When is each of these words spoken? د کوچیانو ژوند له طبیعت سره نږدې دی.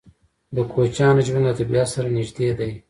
د 0.55 0.57
کوچیانو 0.71 1.25
ژوند 1.27 1.45
له 1.47 1.53
طبیعت 1.59 1.87
سره 1.95 2.07
نږدې 2.17 2.49
دی. 2.59 2.71